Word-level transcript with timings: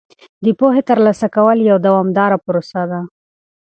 د 0.43 0.45
پوهې 0.59 0.81
ترلاسه 0.89 1.27
کول 1.35 1.57
یوه 1.69 1.81
دوامداره 1.87 2.37
پروسه 2.45 2.81
ده. 2.91 2.99